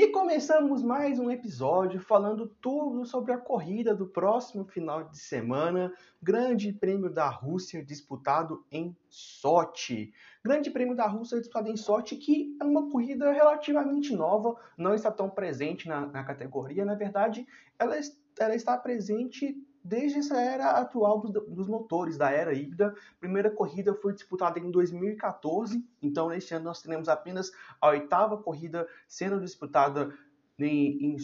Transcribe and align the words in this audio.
E 0.00 0.08
começamos 0.08 0.82
mais 0.82 1.18
um 1.18 1.30
episódio 1.30 2.00
falando 2.00 2.46
tudo 2.58 3.04
sobre 3.04 3.32
a 3.32 3.36
corrida 3.36 3.94
do 3.94 4.06
próximo 4.06 4.64
final 4.64 5.04
de 5.04 5.18
semana, 5.18 5.92
Grande 6.22 6.72
Prêmio 6.72 7.10
da 7.10 7.28
Rússia 7.28 7.84
disputado 7.84 8.64
em 8.72 8.96
Sochi. 9.10 10.10
Grande 10.42 10.70
Prêmio 10.70 10.96
da 10.96 11.06
Rússia 11.06 11.36
disputado 11.36 11.68
em 11.68 11.76
Sochi, 11.76 12.16
que 12.16 12.56
é 12.58 12.64
uma 12.64 12.90
corrida 12.90 13.30
relativamente 13.30 14.16
nova, 14.16 14.56
não 14.74 14.94
está 14.94 15.10
tão 15.12 15.28
presente 15.28 15.86
na, 15.86 16.06
na 16.06 16.24
categoria, 16.24 16.82
na 16.82 16.94
verdade, 16.94 17.46
ela, 17.78 17.94
ela 18.38 18.54
está 18.54 18.78
presente 18.78 19.54
desde 19.82 20.18
essa 20.18 20.40
era 20.40 20.72
atual 20.72 21.20
do, 21.20 21.40
dos 21.40 21.68
motores, 21.68 22.16
da 22.16 22.30
era 22.30 22.52
híbrida. 22.52 22.88
A 22.88 23.20
primeira 23.20 23.50
corrida 23.50 23.94
foi 23.94 24.12
disputada 24.12 24.58
em 24.58 24.70
2014, 24.70 25.84
então 26.02 26.28
neste 26.28 26.54
ano 26.54 26.66
nós 26.66 26.82
teremos 26.82 27.08
apenas 27.08 27.52
a 27.80 27.88
oitava 27.88 28.36
corrida 28.36 28.86
sendo 29.08 29.40
disputada 29.40 30.12
em, 30.58 31.14
em 31.14 31.16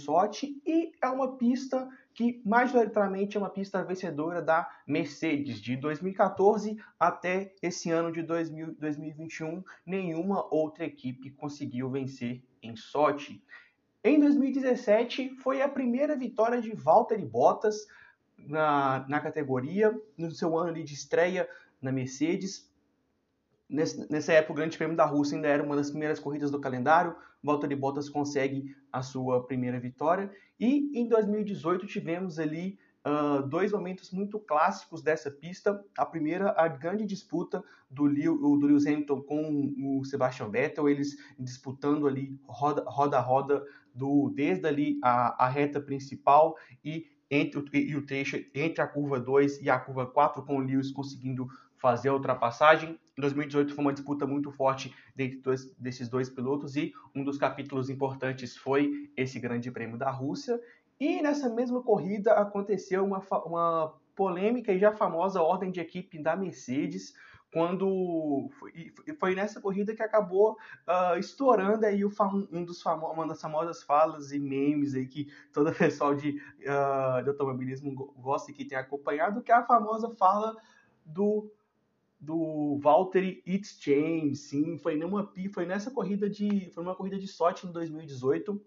e 0.66 0.92
é 1.02 1.08
uma 1.08 1.36
pista 1.36 1.88
que 2.14 2.40
majoritariamente 2.44 3.36
é 3.36 3.40
uma 3.40 3.50
pista 3.50 3.84
vencedora 3.84 4.40
da 4.40 4.68
Mercedes. 4.86 5.60
De 5.60 5.76
2014 5.76 6.78
até 6.98 7.54
esse 7.62 7.90
ano 7.90 8.10
de 8.10 8.22
2000, 8.22 8.74
2021, 8.78 9.62
nenhuma 9.84 10.46
outra 10.50 10.84
equipe 10.84 11.30
conseguiu 11.30 11.90
vencer 11.90 12.42
em 12.62 12.74
Sochi. 12.74 13.42
Em 14.02 14.18
2017 14.18 15.36
foi 15.36 15.60
a 15.60 15.68
primeira 15.68 16.16
vitória 16.16 16.60
de 16.60 16.72
Valtteri 16.74 17.26
Bottas 17.26 17.86
na, 18.38 19.04
na 19.08 19.20
categoria, 19.20 19.94
no 20.16 20.30
seu 20.30 20.56
ano 20.56 20.82
de 20.82 20.94
estreia 20.94 21.48
na 21.80 21.92
Mercedes. 21.92 22.70
Nesse, 23.68 24.10
nessa 24.10 24.32
época, 24.32 24.52
o 24.52 24.56
Grande 24.56 24.76
Prêmio 24.76 24.96
da 24.96 25.04
Rússia 25.04 25.36
ainda 25.36 25.48
era 25.48 25.62
uma 25.62 25.76
das 25.76 25.90
primeiras 25.90 26.20
corridas 26.20 26.50
do 26.50 26.60
calendário. 26.60 27.16
Valtteri 27.42 27.76
Bottas 27.76 28.08
consegue 28.08 28.74
a 28.92 29.02
sua 29.02 29.44
primeira 29.46 29.78
vitória. 29.78 30.30
E 30.58 30.98
em 30.98 31.08
2018 31.08 31.86
tivemos 31.86 32.38
ali 32.38 32.78
uh, 33.06 33.46
dois 33.46 33.72
momentos 33.72 34.10
muito 34.10 34.38
clássicos 34.38 35.02
dessa 35.02 35.30
pista. 35.30 35.84
A 35.96 36.04
primeira, 36.04 36.54
a 36.56 36.68
grande 36.68 37.04
disputa 37.04 37.62
do, 37.90 38.04
Lewis, 38.04 38.40
do 38.40 38.66
Lewis 38.66 38.86
Hamilton 38.86 39.22
com 39.22 39.74
o 39.78 40.04
Sebastian 40.04 40.50
Vettel, 40.50 40.88
eles 40.88 41.16
disputando 41.38 42.06
ali 42.06 42.38
roda, 42.46 42.84
roda 42.86 43.20
roda 43.20 43.64
do, 43.94 44.30
desde 44.34 44.66
ali 44.66 44.98
a, 45.02 45.44
a 45.44 45.48
reta 45.48 45.80
principal 45.80 46.56
e 46.84 47.06
entre 47.30 47.58
o, 47.58 47.64
e 47.72 47.96
o 47.96 48.06
trecho 48.06 48.36
entre 48.54 48.80
a 48.80 48.86
curva 48.86 49.18
2 49.18 49.62
e 49.62 49.70
a 49.70 49.78
curva 49.78 50.06
4, 50.06 50.42
com 50.42 50.56
o 50.56 50.60
Lewis 50.60 50.90
conseguindo 50.90 51.48
fazer 51.76 52.08
a 52.08 52.14
ultrapassagem. 52.14 52.98
Em 53.16 53.20
2018 53.20 53.74
foi 53.74 53.84
uma 53.84 53.92
disputa 53.92 54.26
muito 54.26 54.50
forte 54.50 54.94
dentro 55.14 55.40
dois, 55.40 55.70
desses 55.78 56.08
dois 56.08 56.28
pilotos 56.28 56.76
e 56.76 56.92
um 57.14 57.24
dos 57.24 57.38
capítulos 57.38 57.88
importantes 57.90 58.56
foi 58.56 59.10
esse 59.16 59.38
Grande 59.38 59.70
Prêmio 59.70 59.96
da 59.96 60.10
Rússia. 60.10 60.60
E 60.98 61.20
nessa 61.20 61.48
mesma 61.48 61.82
corrida 61.82 62.32
aconteceu 62.32 63.04
uma, 63.04 63.22
uma 63.44 63.94
polêmica 64.14 64.72
e 64.72 64.78
já 64.78 64.92
famosa 64.92 65.42
ordem 65.42 65.70
de 65.70 65.80
equipe 65.80 66.18
da 66.18 66.34
Mercedes, 66.34 67.14
quando 67.56 68.50
foi, 69.18 69.34
nessa 69.34 69.62
corrida 69.62 69.96
que 69.96 70.02
acabou 70.02 70.58
uh, 70.86 71.18
estourando 71.18 71.86
aí 71.86 72.04
o, 72.04 72.12
um 72.52 72.62
dos 72.62 72.82
famo, 72.82 73.06
uma 73.06 73.26
das 73.26 73.40
famosas 73.40 73.82
falas 73.82 74.30
e 74.30 74.38
memes 74.38 74.94
aí 74.94 75.06
que 75.06 75.32
todo 75.54 75.72
pessoal 75.72 76.14
de, 76.14 76.38
uh, 76.60 77.22
de 77.22 77.30
automobilismo 77.30 78.12
gosta 78.18 78.50
e 78.50 78.54
que 78.54 78.66
tem 78.66 78.76
acompanhado, 78.76 79.40
que 79.40 79.50
é 79.50 79.54
a 79.54 79.64
famosa 79.64 80.10
fala 80.16 80.54
do 81.02 81.50
do 82.20 82.78
Valtteri 82.78 83.42
It's 83.46 83.78
James, 83.80 84.40
sim, 84.40 84.76
foi 84.76 84.94
numa 84.94 85.32
foi 85.54 85.64
nessa 85.64 85.90
corrida 85.90 86.28
de 86.28 86.68
foi 86.74 86.84
numa 86.84 86.94
corrida 86.94 87.18
de 87.18 87.26
sorte 87.26 87.66
em 87.66 87.72
2018. 87.72 88.52
Uh, 88.52 88.60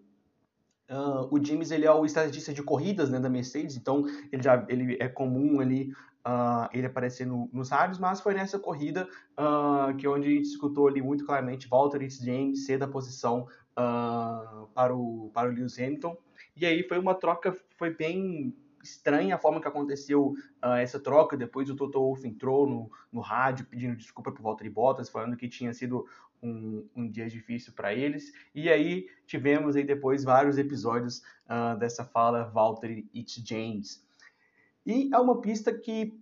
ah, 0.88 1.28
o 1.30 1.44
James 1.44 1.70
ele 1.70 1.86
é 1.86 1.92
o 1.92 2.04
estrategista 2.04 2.52
de 2.52 2.62
corridas 2.64 3.08
né, 3.08 3.20
da 3.20 3.28
Mercedes, 3.28 3.76
então 3.76 4.04
ele 4.32 4.42
já 4.42 4.66
ele 4.68 4.96
é 4.98 5.08
comum 5.08 5.60
ali 5.60 5.92
uh, 6.26 6.68
ele 6.72 6.86
aparecer 6.86 7.26
no, 7.26 7.48
nos 7.52 7.70
rádios, 7.70 7.98
mas 7.98 8.20
foi 8.20 8.34
nessa 8.34 8.58
corrida 8.58 9.08
uh, 9.38 9.94
que 9.96 10.06
onde 10.06 10.28
a 10.28 10.30
gente 10.30 10.46
escutou 10.46 10.88
ali 10.88 11.02
muito 11.02 11.24
claramente 11.24 11.68
Valtteri 11.68 12.08
James 12.08 12.66
ser 12.66 12.78
da 12.78 12.88
posição 12.88 13.46
uh, 13.72 14.66
para, 14.74 14.94
o, 14.94 15.30
para 15.32 15.48
o 15.48 15.52
Lewis 15.52 15.78
Hamilton. 15.78 16.16
E 16.56 16.66
aí 16.66 16.82
foi 16.82 16.98
uma 16.98 17.14
troca, 17.14 17.56
foi 17.76 17.94
bem 17.94 18.54
estranha 18.82 19.34
a 19.34 19.38
forma 19.38 19.60
que 19.60 19.68
aconteceu 19.68 20.34
uh, 20.64 20.74
essa 20.74 20.98
troca. 20.98 21.36
Depois 21.36 21.68
o 21.70 21.76
Toto 21.76 22.00
Wolff 22.00 22.26
entrou 22.26 22.68
no, 22.68 22.90
no 23.12 23.20
rádio 23.20 23.66
pedindo 23.66 23.96
desculpa 23.96 24.32
por 24.32 24.42
Valtteri 24.42 24.70
Bottas, 24.70 25.08
falando 25.08 25.36
que 25.36 25.48
tinha 25.48 25.72
sido 25.72 26.06
um, 26.42 26.86
um 26.96 27.08
dia 27.08 27.28
difícil 27.28 27.72
para 27.72 27.94
eles. 27.94 28.32
E 28.54 28.70
aí 28.70 29.08
tivemos 29.26 29.76
aí 29.76 29.84
depois 29.84 30.24
vários 30.24 30.58
episódios 30.58 31.22
uh, 31.46 31.78
dessa 31.78 32.04
fala 32.04 32.44
Valtteri 32.44 33.08
It's 33.14 33.42
James. 33.44 34.04
E 34.86 35.10
é 35.12 35.18
uma 35.18 35.40
pista 35.40 35.72
que 35.72 36.20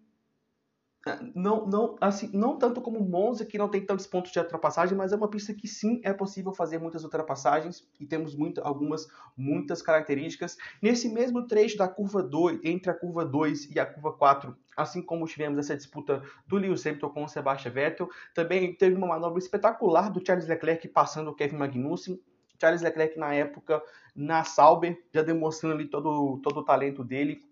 ah, 1.07 1.19
não, 1.35 1.67
não, 1.67 1.97
assim, 2.01 2.29
não 2.35 2.59
tanto 2.59 2.81
como 2.81 3.01
Monza, 3.01 3.47
que 3.47 3.57
não 3.57 3.69
tem 3.69 3.85
tantos 3.85 4.07
pontos 4.07 4.33
de 4.33 4.39
ultrapassagem, 4.39 4.97
mas 4.97 5.13
é 5.13 5.17
uma 5.17 5.29
pista 5.29 5.55
que 5.55 5.69
sim 5.69 6.01
é 6.05 6.13
possível 6.13 6.53
fazer 6.53 6.79
muitas 6.79 7.05
ultrapassagens 7.05 7.87
e 7.99 8.07
temos 8.07 8.35
muito, 8.35 8.61
algumas, 8.61 9.07
muitas 9.37 9.81
características. 9.81 10.57
Nesse 10.83 11.09
mesmo 11.09 11.47
trecho 11.47 11.79
da 11.79 11.89
curva 11.89 12.23
2, 12.23 12.61
entre 12.65 12.91
a 12.91 12.95
curva 12.95 13.25
2 13.25 13.71
e 13.75 13.79
a 13.81 13.87
curva 13.87 14.13
4, 14.13 14.57
assim 14.77 15.01
como 15.01 15.27
tivemos 15.27 15.59
essa 15.59 15.77
disputa 15.77 16.23
do 16.47 16.57
Lewis 16.57 16.85
Hamilton 16.87 17.11
com 17.11 17.25
o 17.25 17.29
Sebastian 17.29 17.71
Vettel, 17.71 18.09
também 18.35 18.75
teve 18.75 18.97
uma 18.97 19.07
manobra 19.07 19.39
espetacular 19.39 20.11
do 20.11 20.25
Charles 20.25 20.49
Leclerc 20.49 20.87
passando 20.89 21.31
o 21.31 21.35
Kevin 21.35 21.57
Magnussen. 21.57 22.21
Charles 22.61 22.83
Leclerc, 22.83 23.17
na 23.17 23.33
época, 23.33 23.81
na 24.17 24.43
Sauber, 24.43 25.01
já 25.15 25.23
demonstrando 25.23 25.77
ali 25.77 25.87
todo, 25.87 26.39
todo 26.43 26.59
o 26.59 26.65
talento 26.65 27.05
dele 27.05 27.48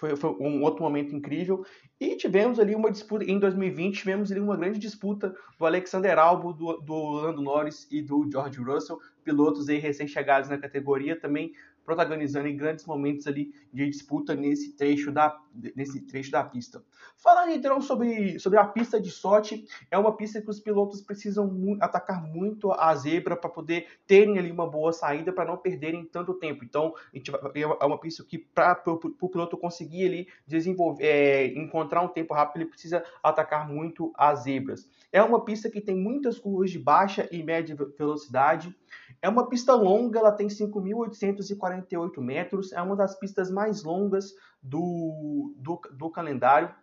foi, 0.00 0.16
foi, 0.16 0.30
um 0.40 0.62
outro 0.62 0.82
momento 0.82 1.14
incrível. 1.14 1.64
E 2.00 2.16
tivemos 2.16 2.58
ali 2.58 2.74
uma 2.74 2.90
disputa, 2.90 3.22
em 3.22 3.38
2020, 3.38 3.98
tivemos 3.98 4.32
ali 4.32 4.40
uma 4.40 4.56
grande 4.56 4.78
disputa 4.78 5.36
do 5.58 5.66
Alexander 5.66 6.18
Albon, 6.18 6.52
do, 6.52 6.78
do 6.78 7.10
Lando 7.10 7.42
Norris 7.42 7.86
e 7.90 8.00
do 8.00 8.26
George 8.32 8.58
Russell, 8.62 8.98
pilotos 9.22 9.68
aí 9.68 9.76
recém-chegados 9.76 10.48
na 10.48 10.56
categoria, 10.56 11.20
também 11.20 11.52
protagonizando 11.84 12.48
em 12.48 12.56
grandes 12.56 12.84
momentos 12.84 13.26
ali 13.26 13.52
de 13.72 13.88
disputa 13.88 14.34
nesse 14.34 14.72
trecho 14.72 15.10
da, 15.10 15.38
nesse 15.74 16.00
trecho 16.02 16.30
da 16.30 16.44
pista. 16.44 16.82
Falando 17.16 17.52
então 17.52 17.80
sobre, 17.80 18.38
sobre 18.38 18.58
a 18.58 18.64
pista 18.64 19.00
de 19.00 19.10
sorte, 19.10 19.66
é 19.90 19.98
uma 19.98 20.16
pista 20.16 20.40
que 20.40 20.48
os 20.48 20.60
pilotos 20.60 21.00
precisam 21.00 21.46
mu 21.46 21.76
atacar 21.80 22.22
muito 22.22 22.72
a 22.72 22.94
zebra 22.94 23.36
para 23.36 23.50
poder 23.50 23.86
terem 24.06 24.38
ali 24.38 24.50
uma 24.50 24.66
boa 24.66 24.92
saída 24.92 25.32
para 25.32 25.44
não 25.44 25.56
perderem 25.56 26.04
tanto 26.04 26.34
tempo. 26.34 26.64
Então, 26.64 26.94
é, 27.14 27.60
é 27.60 27.84
uma 27.84 27.98
pista 27.98 28.24
que 28.24 28.38
para 28.38 28.80
o 28.86 29.28
piloto 29.28 29.56
conseguir 29.56 30.06
ali 30.06 30.28
desenvolver, 30.46 31.04
é, 31.04 31.46
encontrar 31.46 32.02
um 32.02 32.08
tempo 32.08 32.34
rápido, 32.34 32.62
ele 32.62 32.70
precisa 32.70 33.04
atacar 33.22 33.68
muito 33.68 34.12
as 34.16 34.44
zebras. 34.44 34.88
É 35.12 35.22
uma 35.22 35.44
pista 35.44 35.68
que 35.68 35.80
tem 35.80 35.96
muitas 35.96 36.38
curvas 36.38 36.70
de 36.70 36.78
baixa 36.78 37.28
e 37.30 37.42
média 37.42 37.76
velocidade. 37.98 38.74
É 39.22 39.28
uma 39.28 39.48
pista 39.48 39.74
longa, 39.74 40.18
ela 40.18 40.32
tem 40.32 40.48
5.848 40.48 42.20
metros, 42.20 42.72
é 42.72 42.80
uma 42.80 42.96
das 42.96 43.18
pistas 43.18 43.50
mais 43.50 43.82
longas 43.82 44.32
do, 44.62 45.52
do, 45.56 45.78
do 45.92 46.08
calendário. 46.10 46.74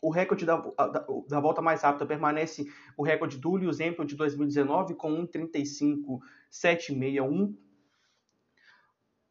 O 0.00 0.08
recorde 0.10 0.46
da, 0.46 0.56
da, 0.56 1.04
da, 1.28 1.40
volta 1.40 1.60
mais 1.60 1.82
rápida 1.82 2.06
permanece 2.06 2.64
o 2.96 3.02
recorde 3.02 3.38
do 3.38 3.56
Lewis 3.56 3.80
Hamilton 3.80 4.04
de 4.04 4.14
2019 4.16 4.94
com 4.94 5.26
1,35,761. 5.26 7.56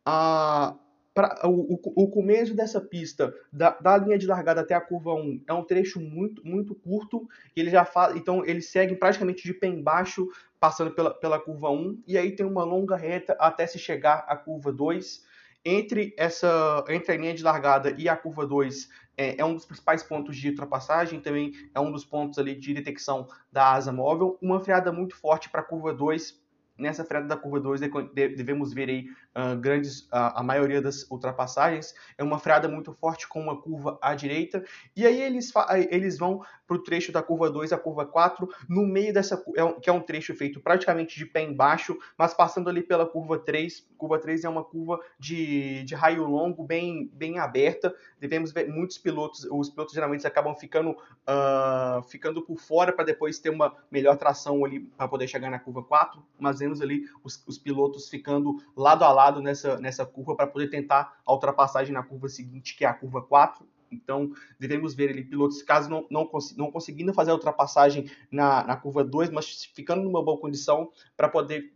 Ah, 0.06 0.76
pra, 1.20 1.38
o, 1.44 1.74
o, 1.74 2.04
o, 2.04 2.08
começo 2.08 2.56
dessa 2.56 2.80
pista, 2.80 3.34
da, 3.52 3.72
da, 3.72 3.98
linha 3.98 4.18
de 4.18 4.26
largada 4.26 4.62
até 4.62 4.74
a 4.74 4.80
curva 4.80 5.14
1, 5.14 5.44
é 5.46 5.54
um 5.54 5.66
trecho 5.66 6.00
muito, 6.00 6.46
muito 6.48 6.74
curto. 6.74 7.28
Ele 7.54 7.70
já 7.70 7.84
faz, 7.84 8.16
então 8.16 8.46
ele 8.46 8.62
segue 8.62 8.96
praticamente 8.96 9.44
de 9.44 9.54
pé 9.54 9.68
embaixo, 9.68 10.30
passando 10.62 10.92
pela, 10.92 11.14
pela 11.14 11.38
curva 11.38 11.70
1, 11.70 12.04
e 12.08 12.18
aí 12.18 12.32
tem 12.32 12.46
uma 12.46 12.64
longa 12.64 12.96
reta 12.96 13.36
até 13.38 13.68
se 13.68 13.78
chegar 13.78 14.26
à 14.30 14.36
curva 14.38 14.72
2. 14.72 15.28
Entre, 15.66 16.14
essa, 16.18 16.86
entre 16.88 17.12
a 17.12 17.18
linha 17.18 17.34
de 17.34 17.44
largada 17.44 17.94
e 17.98 18.08
a 18.08 18.16
curva 18.16 18.48
2 18.48 18.88
é, 19.18 19.42
é, 19.42 19.44
um 19.44 19.54
dos 19.54 19.66
principais 19.66 20.02
pontos 20.02 20.38
de 20.38 20.48
ultrapassagem, 20.48 21.20
também 21.20 21.52
é 21.76 21.80
um 21.82 21.92
dos 21.92 22.06
pontos 22.06 22.40
ali 22.40 22.56
de 22.56 22.74
detecção 22.74 23.28
da 23.52 23.74
asa 23.74 23.92
móvel. 23.92 24.38
Uma 24.42 24.62
freada 24.62 24.94
muito 24.94 25.18
forte 25.18 25.50
para 25.50 25.60
a 25.60 25.66
curva 25.66 25.94
2 25.94 26.39
Nessa 26.80 27.04
freada 27.04 27.28
da 27.28 27.38
curva 27.38 27.60
2 27.60 27.82
devemos 28.14 28.74
ver 28.74 28.90
aí 28.90 29.06
uh, 29.36 29.60
grandes, 29.60 30.02
uh, 30.04 30.34
a 30.36 30.44
maioria 30.44 30.82
das 30.82 31.10
ultrapassagens. 31.12 31.94
É 32.18 32.24
uma 32.24 32.40
freada 32.40 32.68
muito 32.68 32.94
forte 32.94 33.28
com 33.28 33.42
uma 33.42 33.62
curva 33.62 33.98
à 34.02 34.16
direita. 34.16 34.64
E 34.96 35.06
aí 35.06 35.22
eles, 35.22 35.52
eles 35.92 36.18
vão 36.18 36.42
para 36.70 36.78
o 36.78 36.84
trecho 36.84 37.12
da 37.12 37.24
curva 37.24 37.50
2 37.50 37.74
à 37.74 37.78
curva 37.80 38.06
4, 38.06 38.48
no 38.70 38.86
meio 38.86 39.12
dessa, 39.12 39.44
é 39.58 39.74
que 39.82 39.90
é 39.90 39.94
um 39.94 40.00
trecho 40.00 40.36
feito 40.36 40.60
praticamente 40.60 41.18
de 41.18 41.26
pé 41.26 41.42
embaixo, 41.42 41.98
mas 42.16 42.34
passando 42.34 42.70
ali 42.70 42.84
pela 42.84 43.08
curva 43.08 43.40
3. 43.40 43.88
Curva 43.98 44.20
3 44.20 44.44
é 44.44 44.50
uma 44.50 44.64
curva 44.64 45.00
de, 45.18 45.84
de 45.84 45.96
raio 45.96 46.26
longo, 46.26 46.64
bem, 46.64 47.10
bem 47.14 47.40
aberta. 47.40 47.94
Devemos 48.20 48.52
ver 48.52 48.70
muitos 48.70 49.00
pilotos, 49.00 49.48
os 49.52 49.70
pilotos 49.70 49.96
geralmente 49.96 50.28
acabam 50.28 50.56
ficando, 50.56 50.92
uh, 50.92 52.04
ficando 52.08 52.42
por 52.44 52.60
fora 52.60 52.94
para 52.94 53.06
depois 53.06 53.40
ter 53.40 53.50
uma 53.50 53.76
melhor 53.90 54.16
tração 54.16 54.64
ali 54.64 54.80
para 54.80 55.08
poder 55.08 55.28
chegar 55.28 55.50
na 55.50 55.58
curva 55.58 55.84
4, 55.84 56.24
mas 56.40 56.62
vemos 56.70 56.82
ali 56.82 57.10
os, 57.24 57.44
os 57.48 57.58
pilotos 57.58 58.10
ficando 58.10 58.58
lado 58.76 59.04
a 59.04 59.12
lado 59.12 59.42
nessa, 59.42 59.80
nessa 59.80 60.06
curva 60.06 60.36
para 60.36 60.48
poder 60.48 60.70
tentar 60.70 61.20
a 61.26 61.34
ultrapassagem 61.34 61.94
na 61.94 62.04
curva 62.04 62.30
seguinte, 62.30 62.78
que 62.78 62.86
é 62.86 62.88
a 62.88 62.94
curva 62.94 63.22
4. 63.22 63.66
Então, 63.92 64.32
devemos 64.60 64.94
ver 64.94 65.10
ali 65.10 65.24
pilotos, 65.24 65.64
caso 65.64 65.90
não, 65.90 66.06
não, 66.12 66.30
não 66.56 66.72
conseguindo 66.72 67.12
fazer 67.12 67.32
a 67.32 67.34
ultrapassagem 67.34 68.10
na, 68.32 68.64
na 68.64 68.76
curva 68.78 69.04
2, 69.04 69.32
mas 69.32 69.66
ficando 69.66 70.04
numa 70.04 70.24
boa 70.24 70.40
condição 70.40 70.92
para 71.18 71.28
poder 71.28 71.74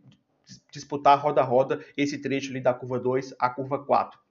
disputar 0.70 1.20
roda 1.20 1.40
a 1.40 1.44
roda 1.44 1.84
esse 1.96 2.18
trecho 2.18 2.50
ali 2.50 2.60
da 2.60 2.72
curva 2.72 3.00
2 3.00 3.34
à 3.38 3.50
curva 3.50 3.84
4. 3.84 4.23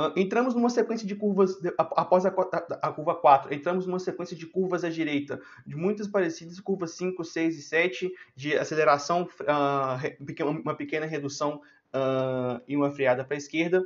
Uh, 0.00 0.12
entramos 0.14 0.54
numa 0.54 0.70
sequência 0.70 1.04
de 1.04 1.16
curvas, 1.16 1.58
após 1.76 2.24
a, 2.24 2.28
a, 2.28 2.92
curva 2.92 3.16
4, 3.16 3.52
entramos 3.52 3.84
numa 3.84 3.98
sequência 3.98 4.36
de 4.36 4.46
curvas 4.46 4.84
à 4.84 4.88
direita, 4.88 5.40
de 5.66 5.74
muitas 5.74 6.06
parecidas, 6.06 6.60
curvas 6.60 6.92
5, 6.92 7.24
6 7.24 7.58
e 7.58 7.62
7, 7.62 8.14
de 8.36 8.56
aceleração, 8.56 9.28
uh, 9.40 10.44
uma 10.62 10.76
pequena 10.76 11.04
redução 11.04 11.60
uh, 11.92 12.62
e 12.68 12.76
uma 12.76 12.92
freada 12.92 13.24
para 13.24 13.34
a 13.34 13.38
esquerda. 13.38 13.84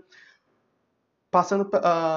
Passando, 1.30 1.70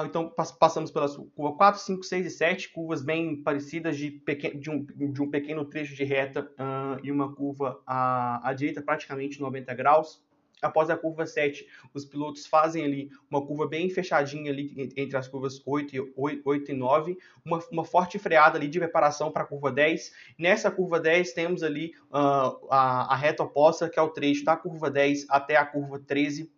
então, 0.04 0.30
passamos 0.58 0.90
pelas 0.90 1.16
curvas 1.16 1.56
4, 1.56 1.80
5, 1.80 2.02
6 2.02 2.26
e 2.26 2.30
7, 2.30 2.72
curvas 2.74 3.00
bem 3.00 3.42
parecidas 3.42 3.96
de, 3.96 4.10
pequeno, 4.10 4.60
de, 4.60 4.68
um, 4.68 4.84
de 4.84 5.22
um 5.22 5.30
pequeno 5.30 5.64
trecho 5.64 5.94
de 5.94 6.04
reta 6.04 6.46
e 7.02 7.10
uma 7.10 7.34
curva 7.34 7.80
à, 7.86 8.46
à 8.46 8.52
direita, 8.52 8.82
praticamente 8.82 9.40
90 9.40 9.72
graus 9.72 10.22
após 10.66 10.90
a 10.90 10.96
curva 10.96 11.26
7, 11.26 11.66
os 11.94 12.04
pilotos 12.04 12.46
fazem 12.46 12.84
ali 12.84 13.10
uma 13.30 13.44
curva 13.44 13.66
bem 13.66 13.88
fechadinha 13.90 14.50
ali 14.50 14.92
entre 14.96 15.16
as 15.16 15.28
curvas 15.28 15.62
8 15.64 15.96
e, 15.96 16.42
8 16.44 16.70
e 16.70 16.74
9, 16.74 17.18
uma, 17.44 17.58
uma 17.70 17.84
forte 17.84 18.18
freada 18.18 18.58
ali 18.58 18.68
de 18.68 18.78
preparação 18.78 19.30
para 19.30 19.42
a 19.42 19.46
curva 19.46 19.72
10. 19.72 20.12
Nessa 20.38 20.70
curva 20.70 21.00
10 21.00 21.32
temos 21.32 21.62
ali 21.62 21.92
uh, 22.10 22.66
a, 22.70 23.14
a 23.14 23.16
reta 23.16 23.42
oposta, 23.42 23.88
que 23.88 23.98
é 23.98 24.02
o 24.02 24.10
trecho 24.10 24.44
da 24.44 24.56
curva 24.56 24.90
10 24.90 25.26
até 25.28 25.56
a 25.56 25.64
curva 25.64 25.98
13, 25.98 26.50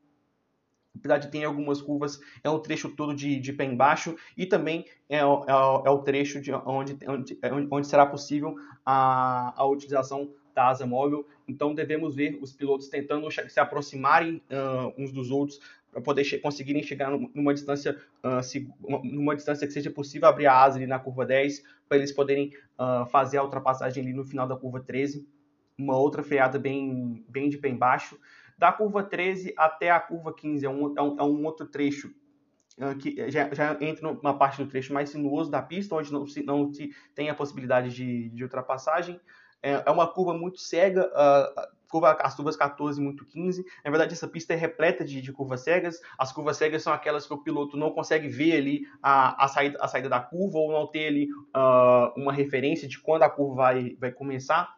apesar 0.99 1.19
de 1.19 1.31
ter 1.31 1.45
algumas 1.45 1.81
curvas, 1.81 2.21
é 2.43 2.51
um 2.51 2.59
trecho 2.59 2.89
todo 2.91 3.15
de, 3.15 3.39
de 3.39 3.53
pé 3.53 3.65
embaixo 3.65 4.17
e 4.37 4.47
também 4.47 4.85
é, 5.09 5.19
é, 5.19 5.21
é 5.21 5.91
o 5.91 6.03
trecho 6.03 6.41
de 6.41 6.53
onde, 6.53 6.99
onde, 7.07 7.39
onde 7.71 7.87
será 7.87 8.05
possível 8.05 8.57
a, 8.85 9.55
a 9.57 9.67
utilização 9.67 10.33
da 10.59 10.69
asa 10.69 10.85
móvel. 10.85 11.25
Então 11.47 11.73
devemos 11.73 12.17
ver 12.17 12.37
os 12.43 12.53
pilotos 12.53 12.89
tentando 12.89 13.31
se 13.31 13.61
aproximarem 13.61 14.43
uh, 14.51 14.93
uns 14.99 15.13
dos 15.13 15.31
outros 15.31 15.61
para 15.93 16.03
poder 16.03 16.25
che 16.25 16.37
conseguirem 16.39 16.83
chegar 16.83 17.11
numa 17.11 17.55
distância, 17.55 17.97
uh, 18.25 19.01
numa 19.05 19.37
distância 19.37 19.67
que 19.67 19.73
seja 19.73 19.89
possível 19.89 20.29
abrir 20.29 20.47
a 20.47 20.61
asa 20.61 20.77
ali 20.77 20.87
na 20.87 20.99
curva 20.99 21.25
10, 21.25 21.63
para 21.89 21.99
eles 21.99 22.11
poderem 22.11 22.53
uh, 22.77 23.07
fazer 23.07 23.39
a 23.39 23.45
ultrapassagem 23.45 24.03
ali 24.03 24.13
no 24.13 24.25
final 24.25 24.49
da 24.49 24.57
curva 24.57 24.81
13. 24.81 25.27
Uma 25.79 25.97
outra 25.97 26.25
freada 26.25 26.59
bem, 26.59 27.25
bem 27.29 27.49
de 27.49 27.57
pé 27.57 27.69
embaixo. 27.69 28.19
Da 28.59 28.73
curva 28.73 29.05
13 29.05 29.55
até 29.57 29.93
a 29.93 30.01
curva 30.01 30.35
15 30.35 30.67
é 30.67 30.69
um, 30.69 30.99
é 30.99 31.03
um, 31.03 31.21
é 31.21 31.23
um 31.23 31.45
outro 31.45 31.69
trecho 31.69 32.13
que 33.01 33.29
já, 33.29 33.53
já, 33.53 33.77
entra 33.81 34.13
numa 34.13 34.39
parte 34.39 34.63
do 34.63 34.69
trecho 34.69 34.93
mais 34.93 35.11
sinuoso 35.11 35.51
da 35.51 35.61
pista, 35.61 35.97
onde 35.97 36.13
não 36.13 36.27
se, 36.27 36.45
não 36.45 36.73
se 36.73 36.93
tem 37.13 37.29
a 37.29 37.35
possibilidade 37.35 37.91
de, 37.93 38.29
de 38.29 38.43
ultrapassagem. 38.45 39.21
É, 39.63 39.83
é 39.87 39.91
uma 39.91 40.07
curva 40.07 40.35
muito 40.35 40.61
cega, 40.61 41.07
uh, 41.07 41.79
curva, 41.89 42.13
as 42.21 42.35
curvas 42.35 42.57
14 42.57 43.01
muito 43.01 43.25
15. 43.25 43.65
Na 43.85 43.91
verdade, 43.91 44.13
essa 44.13 44.29
pista 44.29 44.53
é 44.53 44.57
repleta 44.57 45.05
de, 45.05 45.21
de, 45.21 45.33
curvas 45.33 45.63
cegas. 45.63 46.01
As 46.19 46.33
curvas 46.33 46.57
cegas 46.57 46.83
são 46.83 46.93
aquelas 46.93 47.27
que 47.27 47.35
o 47.35 47.39
piloto 47.39 47.77
não 47.77 47.91
consegue 47.91 48.29
ver 48.29 48.57
ali 48.57 48.83
a, 49.03 49.45
a, 49.45 49.49
saída, 49.49 49.79
a 49.81 49.89
saída 49.89 50.09
da 50.09 50.21
curva 50.21 50.59
ou 50.59 50.73
não 50.73 50.87
ter 50.87 51.09
ali 51.09 51.29
uh, 51.57 52.13
uma 52.17 52.33
referência 52.33 52.87
de 52.87 52.99
quando 53.01 53.23
a 53.23 53.31
curva 53.31 53.55
vai, 53.55 53.97
vai 53.99 54.13
começar 54.13 54.78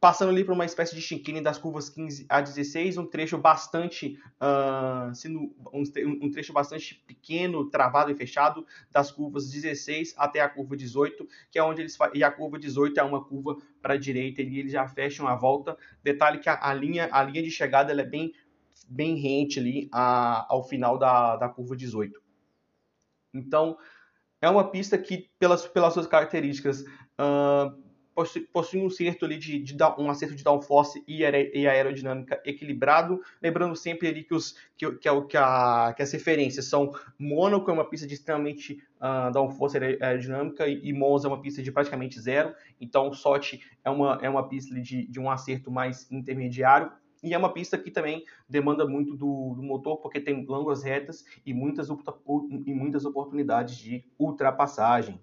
passando 0.00 0.30
ali 0.30 0.42
por 0.42 0.52
uma 0.52 0.64
espécie 0.64 0.94
de 0.94 1.02
chicane 1.02 1.42
das 1.42 1.58
curvas 1.58 1.90
15 1.90 2.24
a 2.26 2.40
16, 2.40 2.96
um 2.96 3.06
trecho 3.06 3.36
bastante 3.36 4.18
uh, 4.40 5.14
sendo 5.14 5.54
um, 5.72 5.82
um, 6.22 6.30
trecho 6.30 6.54
bastante 6.54 6.94
pequeno, 7.06 7.68
travado 7.68 8.10
e 8.10 8.14
fechado 8.14 8.66
das 8.90 9.10
curvas 9.10 9.50
16 9.50 10.14
até 10.16 10.40
a 10.40 10.48
curva 10.48 10.74
18, 10.74 11.28
que 11.50 11.58
é 11.58 11.62
onde 11.62 11.82
eles 11.82 11.98
e 12.14 12.24
a 12.24 12.30
curva 12.30 12.58
18 12.58 12.98
é 12.98 13.02
uma 13.02 13.22
curva 13.22 13.58
para 13.82 13.92
a 13.92 13.98
direita 13.98 14.40
e 14.40 14.58
eles 14.58 14.72
já 14.72 14.88
fecham 14.88 15.28
a 15.28 15.36
volta. 15.36 15.76
Detalhe 16.02 16.38
que 16.38 16.48
a, 16.48 16.58
a 16.62 16.72
linha 16.72 17.10
a 17.12 17.22
linha 17.22 17.42
de 17.42 17.50
chegada 17.50 17.92
é 17.92 18.04
bem 18.04 18.32
bem 18.88 19.16
rente 19.16 19.60
ali 19.60 19.88
a, 19.92 20.46
ao 20.48 20.64
final 20.64 20.96
da, 20.96 21.36
da 21.36 21.48
curva 21.48 21.76
18. 21.76 22.18
Então 23.34 23.76
é 24.40 24.48
uma 24.48 24.70
pista 24.70 24.96
que 24.96 25.28
pelas 25.38 25.66
pelas 25.66 25.92
suas 25.92 26.06
características 26.06 26.80
uh, 26.80 27.89
possui 28.52 28.80
um 28.80 28.86
acerto 28.86 29.24
ali 29.24 29.38
de, 29.38 29.58
de 29.58 29.76
um 29.98 30.10
acerto 30.10 30.34
de 30.34 30.44
downforce 30.44 31.02
e, 31.06 31.22
e 31.22 31.66
aerodinâmica 31.66 32.40
equilibrado, 32.44 33.20
lembrando 33.42 33.76
sempre 33.76 34.08
ali 34.08 34.24
que, 34.24 34.34
os, 34.34 34.56
que, 34.76 34.90
que, 34.92 35.08
é 35.08 35.20
que, 35.22 35.36
a, 35.36 35.92
que 35.96 36.02
as 36.02 36.12
referências 36.12 36.66
são 36.66 36.92
Mônaco 37.18 37.70
é 37.70 37.74
uma 37.74 37.88
pista 37.88 38.06
de 38.06 38.14
extremamente 38.14 38.82
uh, 39.00 39.32
downforce 39.32 39.78
aerodinâmica 39.78 40.66
e, 40.66 40.88
e 40.88 40.92
Monza 40.92 41.28
é 41.28 41.30
uma 41.30 41.40
pista 41.40 41.62
de 41.62 41.70
praticamente 41.70 42.20
zero, 42.20 42.54
então 42.80 43.12
Sochi 43.12 43.60
é 43.84 43.90
uma, 43.90 44.18
é 44.22 44.28
uma 44.28 44.48
pista 44.48 44.74
de, 44.80 45.06
de 45.06 45.20
um 45.20 45.30
acerto 45.30 45.70
mais 45.70 46.10
intermediário, 46.10 46.92
e 47.22 47.34
é 47.34 47.38
uma 47.38 47.52
pista 47.52 47.76
que 47.76 47.90
também 47.90 48.24
demanda 48.48 48.86
muito 48.86 49.14
do, 49.14 49.54
do, 49.54 49.62
motor, 49.62 49.98
porque 49.98 50.20
tem 50.20 50.44
longas 50.46 50.82
retas 50.82 51.24
e 51.44 51.52
muitas, 51.52 51.88
e 51.90 52.74
muitas 52.74 53.04
oportunidades 53.04 53.76
de 53.76 54.04
ultrapassagem. 54.18 55.20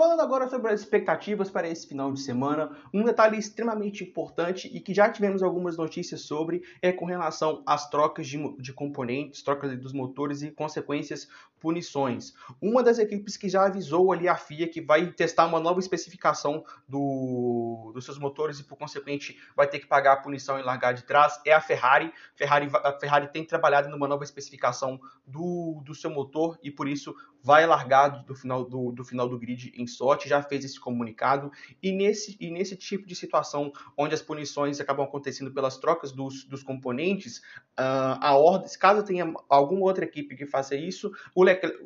Falando 0.00 0.20
agora 0.20 0.48
sobre 0.48 0.72
as 0.72 0.80
expectativas 0.80 1.50
para 1.50 1.68
esse 1.68 1.86
final 1.86 2.10
de 2.10 2.22
semana, 2.22 2.74
um 2.90 3.04
detalhe 3.04 3.36
extremamente 3.36 4.02
importante 4.02 4.66
e 4.72 4.80
que 4.80 4.94
já 4.94 5.10
tivemos 5.10 5.42
algumas 5.42 5.76
notícias 5.76 6.22
sobre 6.22 6.62
é 6.80 6.90
com 6.90 7.04
relação 7.04 7.62
às 7.66 7.90
trocas 7.90 8.26
de, 8.26 8.38
de 8.56 8.72
componentes, 8.72 9.42
trocas 9.42 9.78
dos 9.78 9.92
motores 9.92 10.40
e 10.40 10.50
consequências 10.50 11.28
punições. 11.60 12.32
Uma 12.60 12.82
das 12.82 12.98
equipes 12.98 13.36
que 13.36 13.48
já 13.48 13.66
avisou 13.66 14.10
ali 14.10 14.26
a 14.26 14.34
FIA 14.34 14.66
que 14.66 14.80
vai 14.80 15.12
testar 15.12 15.44
uma 15.44 15.60
nova 15.60 15.78
especificação 15.78 16.64
do, 16.88 17.92
dos 17.94 18.06
seus 18.06 18.18
motores 18.18 18.58
e 18.58 18.64
por 18.64 18.78
consequente 18.78 19.38
vai 19.54 19.68
ter 19.68 19.80
que 19.80 19.86
pagar 19.86 20.14
a 20.14 20.16
punição 20.16 20.58
e 20.58 20.62
largar 20.62 20.94
de 20.94 21.04
trás 21.04 21.38
é 21.44 21.52
a 21.52 21.60
Ferrari. 21.60 22.10
Ferrari 22.34 22.70
a 22.72 22.98
Ferrari 22.98 23.28
tem 23.28 23.44
trabalhado 23.44 23.90
numa 23.90 24.08
nova 24.08 24.24
especificação 24.24 24.98
do, 25.26 25.82
do 25.84 25.94
seu 25.94 26.08
motor 26.08 26.58
e 26.62 26.70
por 26.70 26.88
isso 26.88 27.14
vai 27.42 27.66
largar 27.66 28.24
do 28.24 28.34
final 28.34 28.64
do, 28.64 28.92
do 28.92 29.04
final 29.04 29.28
do 29.28 29.38
grid 29.38 29.72
em 29.76 29.86
sorte, 29.90 30.28
já 30.28 30.42
fez 30.42 30.64
esse 30.64 30.78
comunicado, 30.78 31.50
e 31.82 31.92
nesse, 31.92 32.36
e 32.40 32.50
nesse 32.50 32.76
tipo 32.76 33.06
de 33.06 33.14
situação, 33.14 33.72
onde 33.96 34.14
as 34.14 34.22
punições 34.22 34.80
acabam 34.80 35.04
acontecendo 35.04 35.52
pelas 35.52 35.78
trocas 35.78 36.12
dos, 36.12 36.44
dos 36.44 36.62
componentes, 36.62 37.38
uh, 37.78 38.18
a 38.20 38.36
ordem, 38.36 38.70
caso 38.78 39.02
tenha 39.02 39.32
alguma 39.48 39.82
outra 39.82 40.04
equipe 40.04 40.36
que 40.36 40.46
faça 40.46 40.74
isso, 40.74 41.10
o 41.34 41.42
Leclerc, 41.42 41.78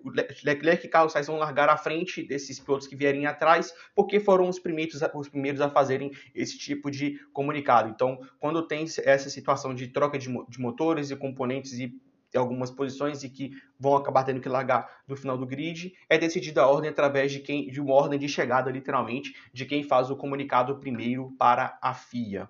Leclerc 0.44 0.86
e 0.86 0.88
Carlos 0.88 1.12
Sainz 1.12 1.26
vão 1.26 1.36
largar 1.36 1.68
à 1.68 1.76
frente 1.76 2.22
desses 2.22 2.60
pilotos 2.60 2.86
que 2.86 2.96
vierem 2.96 3.26
atrás, 3.26 3.74
porque 3.94 4.20
foram 4.20 4.48
os 4.48 4.58
primeiros, 4.58 5.00
os 5.14 5.28
primeiros 5.28 5.60
a 5.60 5.68
fazerem 5.68 6.10
esse 6.34 6.58
tipo 6.58 6.90
de 6.90 7.18
comunicado. 7.32 7.88
Então, 7.88 8.20
quando 8.38 8.66
tem 8.66 8.84
essa 9.04 9.30
situação 9.30 9.74
de 9.74 9.88
troca 9.88 10.18
de, 10.18 10.28
de 10.48 10.60
motores 10.60 11.10
e 11.10 11.16
componentes 11.16 11.78
e 11.78 12.00
algumas 12.36 12.70
posições 12.70 13.22
e 13.22 13.28
que 13.28 13.52
vão 13.78 13.96
acabar 13.96 14.24
tendo 14.24 14.40
que 14.40 14.48
largar 14.48 15.02
no 15.06 15.16
final 15.16 15.36
do 15.36 15.46
grid, 15.46 15.94
é 16.08 16.18
decidida 16.18 16.62
a 16.62 16.68
ordem 16.68 16.90
através 16.90 17.32
de 17.32 17.40
quem 17.40 17.66
de 17.68 17.80
uma 17.80 17.94
ordem 17.94 18.18
de 18.18 18.28
chegada, 18.28 18.70
literalmente, 18.70 19.34
de 19.52 19.64
quem 19.64 19.82
faz 19.82 20.10
o 20.10 20.16
comunicado 20.16 20.76
primeiro 20.76 21.32
para 21.38 21.78
a 21.80 21.94
FIA. 21.94 22.48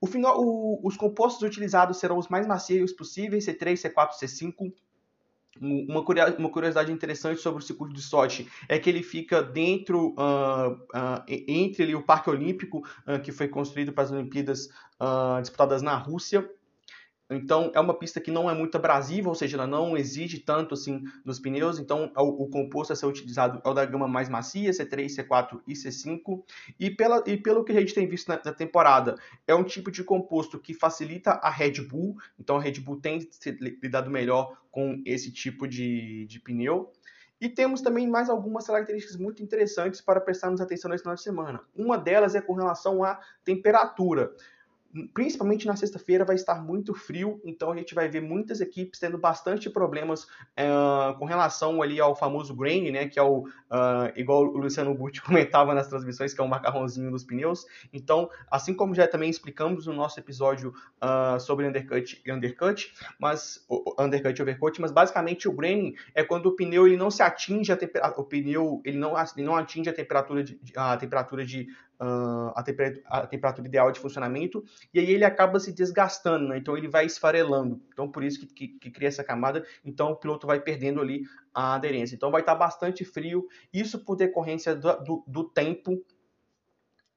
O 0.00 0.06
final, 0.06 0.38
o, 0.38 0.86
os 0.86 0.98
compostos 0.98 1.42
utilizados 1.42 1.96
serão 1.96 2.18
os 2.18 2.28
mais 2.28 2.46
macios 2.46 2.92
possíveis, 2.92 3.46
C3, 3.46 3.72
C4, 3.72 4.10
C5. 4.22 4.70
Uma 5.58 6.50
curiosidade 6.50 6.92
interessante 6.92 7.40
sobre 7.40 7.62
o 7.62 7.66
circuito 7.66 7.94
de 7.94 8.02
Sochi 8.02 8.46
é 8.68 8.78
que 8.78 8.90
ele 8.90 9.02
fica 9.02 9.40
dentro, 9.40 10.08
uh, 10.18 10.72
uh, 10.72 11.24
entre 11.26 11.84
ali, 11.84 11.94
o 11.94 12.02
Parque 12.02 12.28
Olímpico, 12.28 12.84
uh, 13.06 13.18
que 13.22 13.30
foi 13.30 13.48
construído 13.48 13.92
para 13.92 14.04
as 14.04 14.10
Olimpíadas 14.10 14.68
disputadas 15.40 15.80
na 15.80 15.96
Rússia, 15.96 16.48
Então, 17.30 17.72
é 17.74 17.80
uma 17.80 17.98
pista 17.98 18.20
que 18.20 18.30
não 18.30 18.50
é 18.50 18.54
muito 18.54 18.76
abrasiva, 18.76 19.30
ou 19.30 19.34
seja, 19.34 19.56
ela 19.56 19.66
não 19.66 19.96
exige 19.96 20.40
tanto 20.40 20.74
assim 20.74 21.02
nos 21.24 21.38
pneus. 21.38 21.78
Então, 21.78 22.12
o, 22.16 22.44
o 22.44 22.50
composto 22.50 22.92
a 22.92 22.96
ser 22.96 23.06
utilizado 23.06 23.62
é 23.64 23.68
o 23.68 23.72
da 23.72 23.84
gama 23.86 24.06
mais 24.06 24.28
macia, 24.28 24.70
C3, 24.70 25.06
C4 25.06 25.60
e 25.66 25.72
C5. 25.72 26.44
E, 26.78 26.90
pela, 26.90 27.22
e 27.26 27.36
pelo 27.36 27.64
que 27.64 27.72
a 27.72 27.80
gente 27.80 27.94
tem 27.94 28.06
visto 28.06 28.28
na, 28.28 28.40
na, 28.44 28.52
temporada, 28.52 29.14
é 29.46 29.54
um 29.54 29.64
tipo 29.64 29.90
de 29.90 30.04
composto 30.04 30.58
que 30.58 30.74
facilita 30.74 31.30
a 31.30 31.48
Red 31.48 31.80
Bull. 31.88 32.16
Então, 32.38 32.56
a 32.56 32.60
Red 32.60 32.80
Bull 32.80 33.00
tem 33.00 33.26
lidado 33.82 34.10
melhor 34.10 34.58
com 34.70 35.00
esse 35.06 35.32
tipo 35.32 35.66
de, 35.66 36.26
de 36.26 36.38
pneu. 36.40 36.92
E 37.40 37.48
temos 37.48 37.80
também 37.80 38.08
mais 38.08 38.28
algumas 38.28 38.66
características 38.66 39.16
muito 39.16 39.42
interessantes 39.42 40.00
para 40.00 40.20
prestarmos 40.20 40.60
atenção 40.60 40.90
nesse 40.90 41.02
final 41.02 41.14
de 41.14 41.22
semana. 41.22 41.60
Uma 41.74 41.98
delas 41.98 42.34
é 42.34 42.40
com 42.40 42.54
relação 42.54 43.02
à 43.02 43.18
temperatura 43.44 44.32
principalmente 45.12 45.66
na 45.66 45.74
sexta-feira 45.74 46.24
vai 46.24 46.36
estar 46.36 46.62
muito 46.62 46.94
frio, 46.94 47.40
então 47.44 47.72
a 47.72 47.76
gente 47.76 47.94
vai 47.94 48.08
ver 48.08 48.20
muitas 48.20 48.60
equipes 48.60 49.00
tendo 49.00 49.18
bastante 49.18 49.68
problemas 49.68 50.24
uh, 50.24 51.18
com 51.18 51.24
relação 51.24 51.82
ali 51.82 52.00
ao 52.00 52.14
famoso 52.14 52.54
grain, 52.54 52.90
né, 52.92 53.08
que 53.08 53.18
é 53.18 53.22
o, 53.22 53.40
uh, 53.40 54.12
igual 54.14 54.42
o 54.42 54.56
Luciano 54.56 54.94
Butti 54.94 55.20
comentava 55.22 55.74
nas 55.74 55.88
transmissões, 55.88 56.32
que 56.32 56.40
é 56.40 56.44
o 56.44 56.48
macarrãozinho 56.48 57.10
dos 57.10 57.24
pneus. 57.24 57.66
Então, 57.92 58.30
assim 58.50 58.72
como 58.72 58.94
já 58.94 59.08
também 59.08 59.28
explicamos 59.28 59.86
no 59.86 59.92
nosso 59.92 60.20
episódio 60.20 60.72
uh, 61.02 61.40
sobre 61.40 61.66
undercut 61.66 62.22
e 62.24 62.32
undercut, 62.32 62.92
mas 63.18 63.66
undercut 63.98 64.38
e 64.38 64.42
overcut, 64.42 64.80
mas 64.80 64.92
basicamente 64.92 65.48
o 65.48 65.52
grain 65.52 65.94
é 66.14 66.22
quando 66.22 66.46
o 66.46 66.52
pneu 66.52 66.86
ele 66.86 66.96
não 66.96 67.10
se 67.10 67.22
atinge 67.22 67.72
a 67.72 67.76
temperatura, 67.76 68.20
o 68.20 68.24
pneu 68.24 68.80
ele 68.84 68.98
não, 68.98 69.14
ele 69.18 69.46
não 69.46 69.56
atinge 69.56 69.90
a 69.90 69.92
temperatura 69.92 70.44
de, 70.44 70.58
a 70.76 70.96
temperatura 70.96 71.44
de 71.44 71.68
uh, 72.04 72.52
a, 72.54 72.62
temperatura, 72.62 73.04
a, 73.06 73.26
temperatura, 73.26 73.68
ideal 73.68 73.90
de 73.90 73.98
funcionamento, 73.98 74.62
e 74.92 74.98
aí 74.98 75.10
ele 75.10 75.24
acaba 75.24 75.58
se 75.58 75.72
desgastando, 75.72 76.48
né? 76.48 76.58
então 76.58 76.76
ele 76.76 76.88
vai 76.88 77.06
esfarelando. 77.06 77.80
Então, 77.92 78.10
por 78.10 78.22
isso 78.22 78.40
que, 78.40 78.46
que, 78.46 78.68
que, 78.68 78.90
cria 78.90 79.08
essa 79.08 79.24
camada, 79.24 79.64
então 79.84 80.12
o 80.12 80.16
piloto 80.16 80.46
vai 80.46 80.60
perdendo 80.60 81.00
ali 81.00 81.22
a 81.54 81.74
aderência. 81.74 82.14
Então, 82.14 82.30
vai 82.30 82.42
estar 82.42 82.54
bastante 82.54 83.04
frio, 83.04 83.48
isso 83.72 84.04
por 84.04 84.16
decorrência 84.16 84.74
do, 84.74 84.92
do, 85.02 85.24
do 85.26 85.44
tempo, 85.44 85.94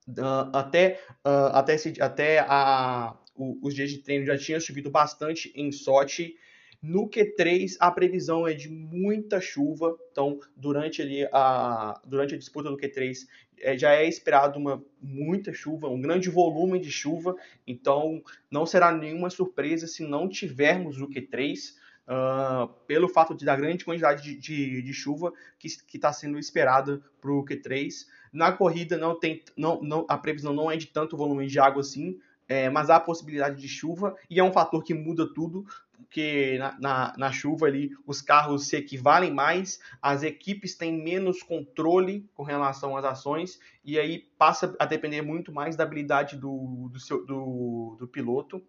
uh, 0.07 0.49
até, 0.53 1.01
uh, 1.25 1.51
até, 1.53 1.75
esse, 1.75 2.01
até 2.01 2.39
a, 2.39 3.15
o, 3.35 3.59
os 3.61 3.75
dias 3.75 3.89
de 3.89 3.99
treino 3.99 4.25
já 4.25 4.37
tinha 4.37 4.59
chovido 4.59 4.89
bastante 4.89 5.51
em 5.55 5.71
Sochi, 5.71 6.35
no 6.81 7.09
Q3, 7.09 7.75
a 7.79 7.91
previsão 7.91 8.47
é 8.47 8.53
de 8.53 8.69
muita 8.69 9.41
chuva, 9.41 9.97
então 10.11 10.39
durante, 10.55 11.01
ali 11.01 11.27
a, 11.33 11.99
durante 12.05 12.35
a 12.35 12.37
disputa 12.37 12.69
do 12.69 12.77
Q3 12.77 13.25
é, 13.59 13.77
já 13.77 13.95
é 13.95 14.07
esperado 14.07 14.59
uma 14.59 14.83
muita 15.01 15.51
chuva, 15.53 15.89
um 15.89 15.99
grande 15.99 16.29
volume 16.29 16.79
de 16.79 16.91
chuva, 16.91 17.35
então 17.65 18.21
não 18.49 18.65
será 18.65 18.91
nenhuma 18.91 19.29
surpresa 19.29 19.87
se 19.87 20.03
não 20.03 20.29
tivermos 20.29 21.01
o 21.01 21.07
Q3, 21.07 21.71
uh, 21.71 21.77
ah, 22.07 22.69
pelo 22.85 23.09
fato 23.09 23.35
de 23.35 23.43
da 23.43 23.55
grande 23.55 23.83
quantidade 23.83 24.23
de, 24.23 24.35
de, 24.35 24.81
de 24.81 24.93
chuva 24.93 25.33
que 25.57 25.67
está 25.67 26.13
sendo 26.13 26.37
esperada 26.37 27.01
para 27.19 27.31
o 27.31 27.43
Q3. 27.43 28.05
Na 28.31 28.51
corrida 28.51 28.97
não 28.97 29.19
tem, 29.19 29.43
não, 29.57 29.81
não, 29.81 30.05
a 30.07 30.17
previsão 30.17 30.53
não 30.53 30.69
é 30.69 30.77
de 30.77 30.87
tanto 30.87 31.17
volume 31.17 31.47
de 31.47 31.59
água 31.59 31.81
assim, 31.81 32.19
é, 32.47 32.69
mas 32.69 32.89
há 32.89 32.95
a 32.95 33.01
possibilidade 33.01 33.61
de 33.61 33.67
chuva 33.67 34.15
e 34.29 34.39
é 34.39 34.43
um 34.43 34.53
fator 34.53 34.83
que 34.83 34.93
muda 34.93 35.27
tudo, 35.33 35.65
porque 35.97 36.57
na, 36.59 36.79
na, 36.79 37.13
na, 37.17 37.31
chuva 37.31 37.65
ali 37.65 37.91
os 38.05 38.21
carros 38.21 38.67
se 38.67 38.77
equivalem 38.77 39.33
mais, 39.33 39.79
as 40.01 40.23
equipes 40.23 40.75
têm 40.75 41.03
menos 41.03 41.43
controle 41.43 42.29
com 42.33 42.43
relação 42.43 42.95
às 42.95 43.03
ações 43.03 43.59
e 43.83 43.99
aí 43.99 44.19
passa 44.37 44.75
a 44.79 44.85
depender 44.85 45.21
muito 45.21 45.51
mais 45.51 45.75
da 45.75 45.83
habilidade 45.83 46.37
do, 46.37 46.89
do, 46.89 46.99
seu, 46.99 47.25
do, 47.25 47.97
do 47.99 48.07
piloto. 48.07 48.63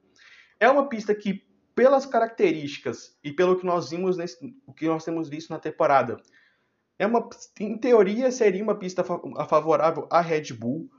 É 0.59 0.69
uma 0.69 0.89
pista 0.89 1.15
que, 1.15 1.47
pelas 1.75 2.05
características 2.07 3.17
e 3.23 3.33
pelo 3.33 3.57
que 3.57 3.67
nós 3.67 3.91
vimos 3.91 4.17
nesse, 4.17 4.39
o 4.67 4.73
que 4.73 4.87
nós 4.87 5.05
temos 5.05 5.29
visto 5.29 5.51
na 5.51 5.59
temporada, 5.59 6.17
é 6.99 7.07
uma, 7.07 7.29
em 7.61 7.79
teoria 7.79 8.33
seria 8.33 8.65
uma 8.65 8.75
pista 8.75 9.05
favorável 9.05 10.09
à 10.11 10.21
Red 10.21 10.53
Bull, 10.53 10.91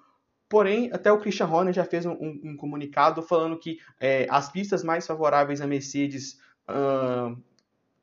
Porém, 0.50 0.90
até 0.92 1.12
o 1.12 1.20
Christian 1.20 1.46
Horner 1.46 1.74
já 1.74 1.86
fez 1.86 2.08
um, 2.08 2.18
um 2.20 2.58
comunicado 2.58 3.22
falando 3.22 3.60
que 3.60 3.80
é, 4.00 4.26
as 4.30 4.52
pistas 4.52 4.84
mais 4.84 5.06
favoráveis 5.06 5.62
à 5.62 5.68
Mercedes 5.68 6.40
uh, 6.68 7.40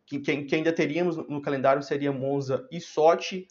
que, 0.07 0.21
que, 0.21 0.55
ainda 0.55 0.73
teríamos 0.73 1.17
no, 1.17 1.43
calendário 1.43 1.83
seria 1.83 2.13
Monza 2.13 2.67
e 2.71 2.81
Sochi. 2.81 3.49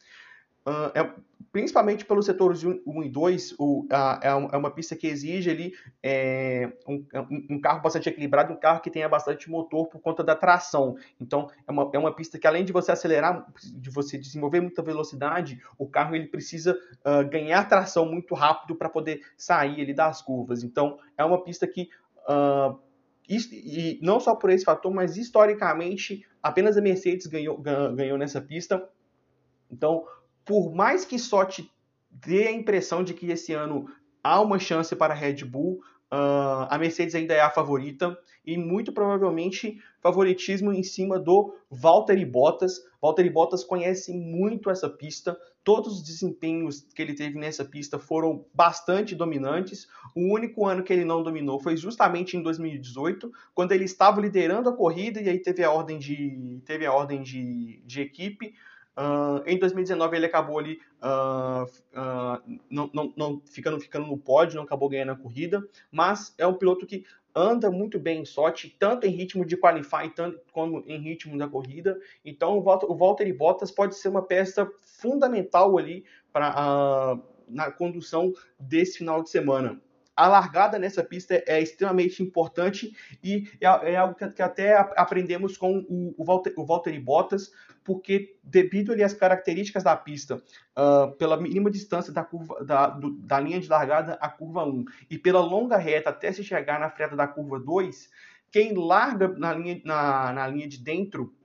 Uh, 0.67 0.91
é, 0.95 1.13
principalmente 1.51 2.03
pelos 2.03 2.25
setores 2.25 2.63
1 2.63 3.03
e 3.03 3.09
2, 3.09 3.55
o, 3.57 3.87
a, 3.89 4.19
é, 4.21 4.27
é 4.27 4.57
uma 4.57 4.69
pista 4.71 4.93
que 4.93 5.07
exige 5.07 5.49
ali 5.49 5.73
é, 6.03 6.69
um, 6.85 7.05
um, 7.49 7.61
carro 7.61 7.81
bastante 7.81 8.09
equilibrado, 8.09 8.51
um 8.51 8.59
carro 8.59 8.81
que 8.81 8.91
tenha 8.91 9.07
bastante 9.07 9.49
motor 9.49 9.87
por 9.87 10.01
conta 10.01 10.21
da 10.21 10.35
tração. 10.35 10.97
Então, 11.17 11.47
é 11.65 11.71
uma, 11.71 11.89
é 11.93 11.97
uma 11.97 12.13
pista 12.13 12.37
que 12.37 12.45
além 12.45 12.65
de 12.65 12.73
você 12.73 12.91
acelerar, 12.91 13.45
de 13.63 13.89
você 13.89 14.17
desenvolver 14.17 14.59
muita 14.59 14.81
velocidade, 14.81 15.61
o 15.77 15.87
carro 15.87 16.13
ele 16.13 16.27
precisa 16.27 16.77
uh, 17.05 17.29
ganhar 17.29 17.63
tração 17.69 18.05
muito 18.05 18.35
rápido 18.35 18.75
para 18.75 18.89
poder 18.89 19.21
sair 19.37 19.79
ali 19.79 19.93
das 19.93 20.21
curvas. 20.21 20.61
Então, 20.61 20.99
é 21.17 21.23
uma 21.23 21.41
pista 21.41 21.65
que 21.65 21.89
uh, 22.27 22.77
e 23.29 23.97
não 24.01 24.19
só 24.19 24.35
por 24.35 24.49
esse 24.49 24.65
fator, 24.65 24.93
mas 24.93 25.15
historicamente 25.15 26.25
apenas 26.43 26.77
a 26.77 26.81
Mercedes 26.81 27.27
ganhou, 27.27 27.57
ganhou 27.57 28.17
nessa 28.17 28.41
pista. 28.41 28.87
Então, 29.71 30.05
por 30.45 30.73
mais 30.73 31.03
que 31.03 31.17
só 31.17 31.43
te 31.43 31.69
dê 32.09 32.47
a 32.47 32.51
impressão 32.51 33.03
de 33.03 33.13
que 33.13 33.29
esse 33.31 33.53
ano 33.53 33.89
há 34.23 34.39
uma 34.39 34.59
chance 34.59 34.95
para 34.95 35.13
a 35.13 35.17
Red 35.17 35.43
Bull, 35.43 35.81
uh, 36.11 36.67
a 36.69 36.77
Mercedes 36.77 37.15
ainda 37.15 37.33
é 37.33 37.41
a 37.41 37.49
favorita 37.49 38.17
e 38.45 38.57
muito 38.57 38.93
provavelmente 38.93 39.81
favoritismo 40.01 40.71
em 40.71 40.83
cima 40.83 41.19
do 41.19 41.55
Valtteri 41.69 42.25
Bottas. 42.25 42.79
Valtteri 43.01 43.29
Bottas 43.29 43.63
conhece 43.63 44.13
muito 44.13 44.69
essa 44.69 44.87
pista, 44.87 45.37
todos 45.63 45.97
os 45.97 46.03
desempenhos 46.03 46.81
que 46.93 47.01
ele 47.01 47.15
teve 47.15 47.39
nessa 47.39 47.65
pista 47.65 47.97
foram 47.97 48.45
bastante 48.53 49.15
dominantes. 49.15 49.87
O 50.15 50.31
único 50.31 50.65
ano 50.65 50.83
que 50.83 50.93
ele 50.93 51.03
não 51.03 51.23
dominou 51.23 51.59
foi 51.59 51.75
justamente 51.75 52.37
em 52.37 52.43
2018, 52.43 53.31
quando 53.53 53.71
ele 53.71 53.85
estava 53.85 54.21
liderando 54.21 54.69
a 54.69 54.75
corrida 54.75 55.19
e 55.19 55.27
aí 55.27 55.39
teve 55.39 55.63
a 55.63 55.71
ordem 55.71 55.97
de, 55.97 56.61
teve 56.65 56.85
a 56.85 56.93
ordem 56.93 57.23
de, 57.23 57.81
de 57.83 58.01
equipe. 58.01 58.53
Uh, 58.97 59.43
em 59.45 59.59
2019 59.59 60.15
ele 60.15 60.25
acabou 60.25 60.57
ali 60.57 60.79
uh, 61.03 61.65
uh, 61.65 62.59
não, 62.69 62.89
não, 62.93 63.13
não, 63.17 63.41
ficando, 63.45 63.79
ficando 63.79 64.07
no 64.07 64.17
pódio, 64.17 64.55
não 64.55 64.63
acabou 64.63 64.87
ganhando 64.87 65.11
a 65.11 65.17
corrida, 65.17 65.61
mas 65.91 66.33
é 66.37 66.47
um 66.47 66.53
piloto 66.53 66.85
que 66.85 67.03
anda 67.35 67.69
muito 67.69 67.99
bem 67.99 68.21
em 68.21 68.25
sorte, 68.25 68.73
tanto 68.79 69.05
em 69.05 69.09
ritmo 69.09 69.45
de 69.45 69.57
qualify 69.57 70.09
tanto 70.15 70.39
como 70.53 70.81
em 70.87 70.97
ritmo 71.01 71.37
da 71.37 71.47
corrida. 71.47 71.99
Então 72.23 72.57
o 72.57 72.95
Valtteri 72.95 73.33
Bottas 73.33 73.69
pode 73.69 73.95
ser 73.95 74.07
uma 74.07 74.21
peça 74.21 74.69
fundamental 74.81 75.77
ali 75.77 76.05
para 76.31 77.17
na 77.47 77.69
condução 77.69 78.33
desse 78.57 78.99
final 78.99 79.21
de 79.21 79.29
semana 79.29 79.79
a 80.15 80.27
largada 80.27 80.79
nessa 80.79 81.03
pista 81.03 81.43
é 81.45 81.61
extremamente 81.61 82.23
importante 82.23 82.95
e 83.23 83.49
é, 83.59 83.93
é 83.93 83.95
algo 83.97 84.15
que, 84.15 84.41
até 84.41 84.77
aprendemos 84.95 85.57
com 85.57 85.79
o, 85.89 86.15
o, 86.17 86.23
Walter, 86.23 86.53
o 86.57 87.01
Bottas, 87.01 87.51
porque 87.83 88.37
devido 88.41 88.93
ali 88.93 89.03
às 89.03 89.13
características 89.13 89.83
da 89.83 89.95
pista, 89.95 90.41
uh, 90.77 91.11
pela 91.17 91.37
mínima 91.37 91.69
distância 91.69 92.13
da 92.13 92.23
curva 92.23 92.63
da, 92.63 92.87
do, 92.87 93.11
da 93.17 93.39
linha 93.39 93.59
de 93.59 93.67
largada 93.67 94.13
à 94.13 94.29
curva 94.29 94.63
1 94.63 94.85
e 95.09 95.17
pela 95.17 95.41
longa 95.41 95.77
reta 95.77 96.09
até 96.09 96.31
se 96.31 96.43
chegar 96.43 96.79
na 96.79 96.89
freta 96.89 97.15
da 97.15 97.27
curva 97.27 97.59
2, 97.59 98.09
quem 98.51 98.73
larga 98.73 99.27
na 99.27 99.53
linha, 99.53 99.81
na, 99.83 100.31
na 100.31 100.47
linha 100.47 100.67
de 100.67 100.77
dentro, 100.77 101.35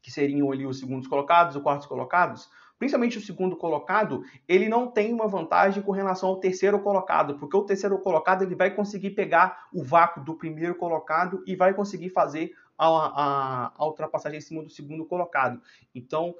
que 0.00 0.10
seriam 0.10 0.50
ali 0.52 0.64
os 0.64 0.78
segundos 0.78 1.08
colocados, 1.08 1.56
os 1.56 1.62
quartos 1.62 1.86
colocados, 1.86 2.48
principalmente 2.78 3.18
o 3.18 3.20
segundo 3.20 3.56
colocado, 3.56 4.22
ele 4.46 4.68
não 4.68 4.90
tem 4.90 5.12
uma 5.12 5.26
vantagem 5.26 5.82
com 5.82 5.92
relação 5.92 6.28
ao 6.28 6.40
terceiro 6.40 6.78
colocado, 6.80 7.38
porque 7.38 7.56
o 7.56 7.64
terceiro 7.64 7.98
colocado 7.98 8.42
ele 8.42 8.54
vai 8.54 8.74
conseguir 8.74 9.10
pegar 9.10 9.68
o 9.72 9.82
vácuo 9.82 10.22
do 10.22 10.34
primeiro 10.34 10.74
colocado 10.74 11.42
e 11.46 11.56
vai 11.56 11.74
conseguir 11.74 12.10
fazer 12.10 12.52
a, 12.78 12.86
a, 12.86 13.72
a 13.76 13.86
ultrapassagem 13.86 14.38
em 14.38 14.42
cima 14.42 14.62
do 14.62 14.70
segundo 14.70 15.04
colocado. 15.04 15.60
Então, 15.94 16.34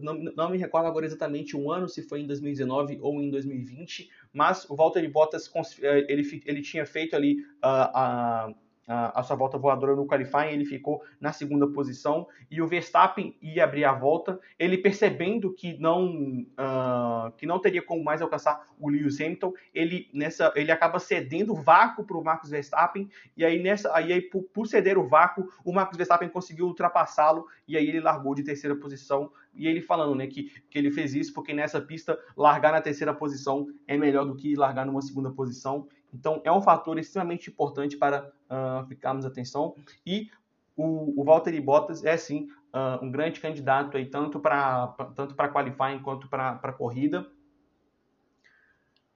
não, 0.00 0.14
não, 0.14 0.50
me 0.50 0.56
recordo 0.56 0.86
agora 0.86 1.04
exatamente 1.04 1.56
um 1.56 1.70
ano, 1.70 1.88
se 1.88 2.02
foi 2.02 2.20
em 2.20 2.26
2019 2.26 2.98
ou 3.02 3.20
em 3.20 3.28
2020, 3.28 4.08
mas 4.32 4.68
o 4.70 4.76
Valtteri 4.76 5.08
Bottas 5.08 5.50
eh, 5.82 6.06
ele, 6.08 6.42
ele 6.46 6.62
tinha 6.62 6.86
feito 6.86 7.16
ali 7.16 7.40
uh, 7.62 8.54
a 8.86 9.22
sua 9.22 9.36
volta 9.36 9.56
voadora 9.56 9.96
no 9.96 10.06
qualifying, 10.06 10.52
ele 10.52 10.64
ficou 10.64 11.02
na 11.20 11.32
segunda 11.32 11.66
posição. 11.66 12.26
E 12.50 12.60
o 12.60 12.66
Verstappen 12.66 13.36
ia 13.40 13.64
abrir 13.64 13.84
a 13.84 13.92
volta, 13.92 14.38
ele 14.58 14.78
percebendo 14.78 15.52
que 15.52 15.78
não 15.78 16.46
uh, 16.58 17.32
que 17.36 17.46
não 17.46 17.58
teria 17.58 17.82
como 17.82 18.04
mais 18.04 18.20
alcançar 18.20 18.66
o 18.78 18.88
Lewis 18.90 19.20
Hamilton, 19.20 19.52
ele 19.74 20.08
nessa 20.12 20.52
ele 20.54 20.70
acaba 20.70 20.98
cedendo 20.98 21.52
o 21.52 21.56
vácuo 21.56 22.04
para 22.04 22.18
o 22.18 22.24
Marcos 22.24 22.50
Verstappen. 22.50 23.08
E 23.36 23.44
aí 23.44 23.62
nessa 23.62 23.94
aí, 23.94 24.12
aí 24.12 24.20
por, 24.20 24.42
por, 24.42 24.66
ceder 24.66 24.98
o 24.98 25.08
vácuo, 25.08 25.48
o 25.64 25.72
Marcos 25.72 25.96
Verstappen 25.96 26.28
conseguiu 26.28 26.66
ultrapassá-lo. 26.66 27.46
E 27.66 27.76
aí 27.76 27.88
ele 27.88 28.00
largou 28.00 28.34
de 28.34 28.42
terceira 28.42 28.76
posição. 28.76 29.30
E 29.54 29.68
ele 29.68 29.80
falando, 29.80 30.16
né, 30.16 30.26
que, 30.26 30.50
que 30.68 30.76
ele 30.76 30.90
fez 30.90 31.14
isso 31.14 31.32
porque 31.32 31.54
nessa 31.54 31.80
pista 31.80 32.18
largar 32.36 32.72
na 32.72 32.80
terceira 32.80 33.14
posição 33.14 33.68
é 33.86 33.96
melhor 33.96 34.26
do 34.26 34.34
que 34.34 34.56
largar 34.56 34.84
numa 34.84 35.00
segunda 35.00 35.30
posição. 35.30 35.86
Então, 36.14 36.40
é 36.44 36.52
um 36.52 36.62
fator 36.62 36.96
extremamente 36.96 37.50
importante 37.50 37.96
para 37.96 38.30
uh, 38.54 38.86
ficarmos 38.86 39.26
atenção. 39.26 39.74
E 40.06 40.30
o, 40.76 41.20
o 41.20 41.24
Valtteri 41.24 41.60
Bottas 41.60 42.04
é, 42.04 42.16
sim, 42.16 42.48
uh, 42.72 43.04
um 43.04 43.10
grande 43.10 43.40
candidato 43.40 43.96
aí, 43.96 44.06
tanto 44.06 44.40
para 44.40 44.88
tanto 45.14 45.34
qualifying 45.34 46.00
quanto 46.02 46.28
para 46.28 46.72
corrida. 46.72 47.26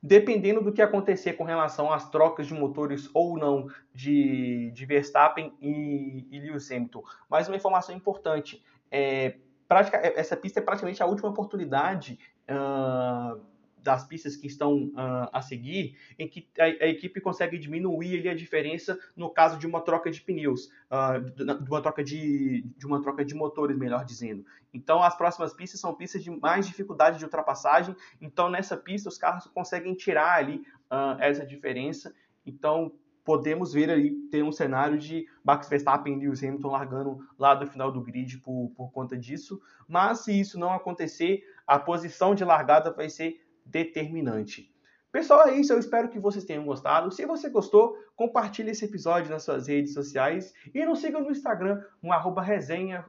Dependendo 0.00 0.62
do 0.62 0.72
que 0.72 0.80
acontecer 0.80 1.32
com 1.32 1.42
relação 1.42 1.92
às 1.92 2.08
trocas 2.08 2.46
de 2.46 2.54
motores 2.54 3.10
ou 3.12 3.36
não 3.36 3.66
de, 3.92 4.70
de 4.70 4.86
Verstappen 4.86 5.52
e, 5.60 6.28
e 6.30 6.38
Lewis 6.38 6.70
Hamilton. 6.70 7.02
Mas 7.28 7.48
uma 7.48 7.56
informação 7.56 7.94
importante, 7.96 8.64
é, 8.92 9.38
prática, 9.66 9.96
essa 9.96 10.36
pista 10.36 10.60
é 10.60 10.62
praticamente 10.62 11.02
a 11.02 11.06
última 11.06 11.28
oportunidade 11.28 12.16
uh, 12.48 13.40
das 13.82 14.04
pistas 14.06 14.36
que 14.36 14.46
estão 14.46 14.86
uh, 14.88 15.28
a 15.32 15.40
seguir, 15.40 15.96
em 16.18 16.28
que 16.28 16.48
a, 16.58 16.64
a, 16.64 16.88
equipe 16.88 17.20
consegue 17.20 17.58
diminuir 17.58 18.18
ali 18.18 18.28
a 18.28 18.34
diferença 18.34 18.98
no 19.16 19.30
caso 19.30 19.58
de 19.58 19.66
uma 19.66 19.80
troca 19.80 20.10
de 20.10 20.20
pneus, 20.20 20.70
uh, 20.90 21.20
de, 21.20 21.70
uma 21.70 21.80
troca 21.80 22.02
de, 22.02 22.62
de 22.76 22.86
uma 22.86 23.00
troca 23.00 23.24
de 23.24 23.34
motores, 23.34 23.76
melhor 23.76 24.04
dizendo. 24.04 24.44
Então, 24.72 25.02
as 25.02 25.16
próximas 25.16 25.52
pistas 25.52 25.80
são 25.80 25.94
pistas 25.94 26.22
de 26.22 26.30
mais 26.30 26.66
dificuldade 26.66 27.18
de 27.18 27.24
ultrapassagem. 27.24 27.96
Então, 28.20 28.50
nessa 28.50 28.76
pista, 28.76 29.08
os 29.08 29.16
carros 29.16 29.46
conseguem 29.46 29.94
tirar 29.94 30.38
ali 30.38 30.62
uh, 30.90 31.20
essa 31.20 31.46
diferença. 31.46 32.14
Então, 32.44 32.92
podemos 33.28 33.74
ver 33.74 33.90
aí 33.90 34.10
ter 34.30 34.42
um 34.42 34.50
cenário 34.50 34.98
de 34.98 35.26
Max 35.44 35.68
Verstappen 35.68 36.14
e 36.14 36.18
Lewis 36.18 36.42
Hamilton 36.42 36.68
largando 36.68 37.18
lá 37.38 37.54
do 37.54 37.66
final 37.66 37.92
do 37.92 38.00
grid 38.00 38.38
por, 38.38 38.72
por 38.74 38.90
conta 38.90 39.18
disso. 39.18 39.60
Mas 39.86 40.20
se 40.20 40.40
isso 40.40 40.58
não 40.58 40.72
acontecer, 40.72 41.44
a 41.66 41.78
posição 41.78 42.34
de 42.34 42.42
largada 42.42 42.90
vai 42.90 43.10
ser 43.10 43.38
determinante. 43.68 44.72
Pessoal, 45.10 45.48
é 45.48 45.58
isso. 45.58 45.72
Eu 45.72 45.78
espero 45.78 46.10
que 46.10 46.18
vocês 46.18 46.44
tenham 46.44 46.64
gostado. 46.64 47.10
Se 47.10 47.24
você 47.24 47.48
gostou, 47.48 47.96
compartilhe 48.14 48.70
esse 48.70 48.84
episódio 48.84 49.30
nas 49.30 49.42
suas 49.42 49.66
redes 49.66 49.94
sociais 49.94 50.52
e 50.74 50.84
nos 50.84 51.00
siga 51.00 51.18
no 51.18 51.30
Instagram, 51.30 51.82
no 52.02 52.12
arroba 52.12 52.42
resenha, 52.42 53.04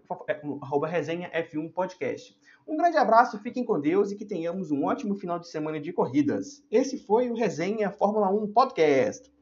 arroba 0.61 0.87
resenha 0.87 1.29
F1 1.31 1.73
Podcast. 1.73 2.37
Um 2.65 2.77
grande 2.77 2.97
abraço, 2.97 3.39
fiquem 3.39 3.65
com 3.65 3.79
Deus 3.79 4.11
e 4.11 4.15
que 4.15 4.25
tenhamos 4.25 4.71
um 4.71 4.85
ótimo 4.85 5.15
final 5.15 5.39
de 5.39 5.49
semana 5.49 5.79
de 5.79 5.91
corridas. 5.91 6.63
Esse 6.71 6.97
foi 6.97 7.29
o 7.29 7.35
Resenha 7.35 7.91
Fórmula 7.91 8.29
1 8.29 8.53
Podcast. 8.53 9.38